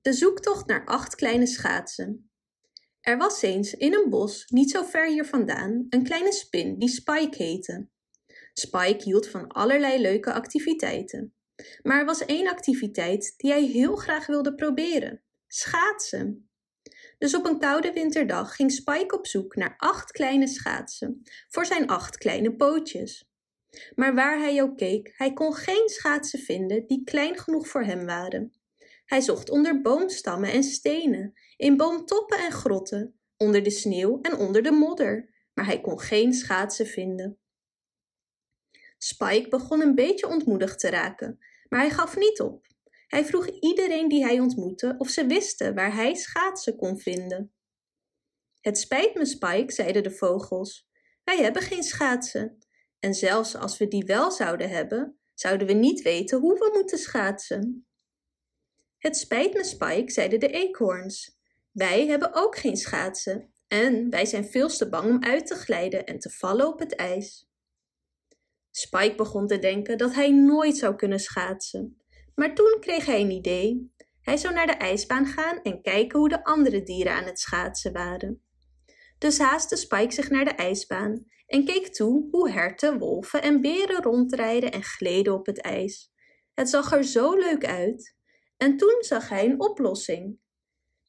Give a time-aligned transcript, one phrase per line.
[0.00, 2.30] De zoektocht naar acht kleine schaatsen.
[3.00, 6.88] Er was eens in een bos, niet zo ver hier vandaan, een kleine spin die
[6.88, 7.88] Spike heette.
[8.52, 11.34] Spike hield van allerlei leuke activiteiten.
[11.82, 16.50] Maar er was één activiteit die hij heel graag wilde proberen: schaatsen.
[17.18, 21.86] Dus op een koude winterdag ging Spike op zoek naar acht kleine schaatsen voor zijn
[21.86, 23.30] acht kleine pootjes.
[23.94, 28.06] Maar waar hij ook keek, hij kon geen schaatsen vinden die klein genoeg voor hem
[28.06, 28.52] waren.
[29.08, 34.62] Hij zocht onder boomstammen en stenen, in boomtoppen en grotten, onder de sneeuw en onder
[34.62, 37.38] de modder, maar hij kon geen schaatsen vinden.
[38.98, 42.66] Spike begon een beetje ontmoedigd te raken, maar hij gaf niet op.
[43.06, 47.52] Hij vroeg iedereen die hij ontmoette of ze wisten waar hij schaatsen kon vinden.
[48.60, 50.88] Het spijt me, Spike, zeiden de vogels.
[51.24, 52.58] Wij hebben geen schaatsen.
[52.98, 56.98] En zelfs als we die wel zouden hebben, zouden we niet weten hoe we moeten
[56.98, 57.87] schaatsen.
[58.98, 61.38] Het spijt me, Spike, zeiden de eekhoorns.
[61.72, 66.06] Wij hebben ook geen schaatsen en wij zijn veel te bang om uit te glijden
[66.06, 67.48] en te vallen op het ijs.
[68.70, 72.02] Spike begon te denken dat hij nooit zou kunnen schaatsen.
[72.34, 73.92] Maar toen kreeg hij een idee.
[74.22, 77.92] Hij zou naar de ijsbaan gaan en kijken hoe de andere dieren aan het schaatsen
[77.92, 78.42] waren.
[79.18, 84.02] Dus haastte Spike zich naar de ijsbaan en keek toe hoe herten, wolven en beren
[84.02, 86.12] rondrijden en gleden op het ijs.
[86.54, 88.16] Het zag er zo leuk uit.
[88.58, 90.38] En toen zag hij een oplossing.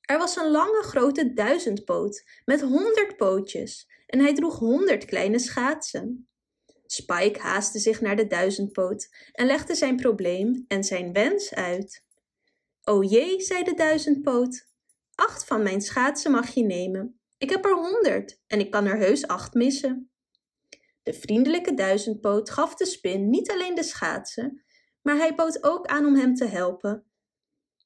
[0.00, 6.28] Er was een lange grote duizendpoot met honderd pootjes en hij droeg honderd kleine schaatsen.
[6.86, 12.04] Spike haastte zich naar de duizendpoot en legde zijn probleem en zijn wens uit.
[12.82, 14.66] O jee, zei de duizendpoot,
[15.14, 17.20] acht van mijn schaatsen mag je nemen.
[17.38, 20.10] Ik heb er honderd en ik kan er heus acht missen.
[21.02, 24.64] De vriendelijke duizendpoot gaf de spin niet alleen de schaatsen,
[25.02, 27.07] maar hij bood ook aan om hem te helpen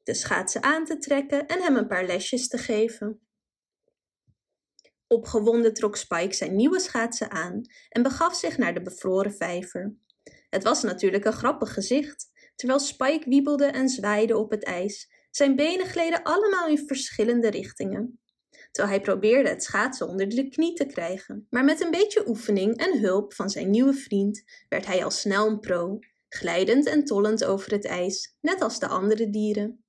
[0.02, 3.20] de schaatsen aan te trekken en hem een paar lesjes te geven.
[5.06, 9.94] Opgewonden trok Spike zijn nieuwe schaatsen aan en begaf zich naar de bevroren vijver.
[10.50, 15.10] Het was natuurlijk een grappig gezicht, terwijl Spike wiebelde en zwaaide op het ijs.
[15.30, 18.20] Zijn benen gleden allemaal in verschillende richtingen.
[18.70, 21.46] Terwijl hij probeerde het schaatsen onder de knie te krijgen.
[21.50, 25.46] Maar met een beetje oefening en hulp van zijn nieuwe vriend werd hij al snel
[25.46, 29.81] een pro, glijdend en tollend over het ijs, net als de andere dieren.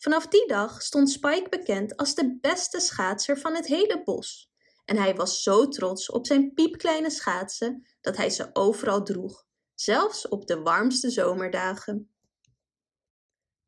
[0.00, 4.50] Vanaf die dag stond Spike bekend als de beste schaatser van het hele bos.
[4.84, 9.44] En hij was zo trots op zijn piepkleine schaatsen dat hij ze overal droeg,
[9.74, 12.10] zelfs op de warmste zomerdagen.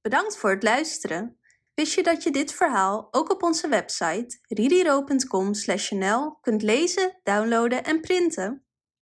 [0.00, 1.38] Bedankt voor het luisteren.
[1.74, 8.00] Wist je dat je dit verhaal ook op onze website ririro.com/nl kunt lezen, downloaden en
[8.00, 8.64] printen?